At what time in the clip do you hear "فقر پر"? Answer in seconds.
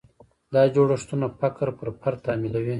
1.39-1.87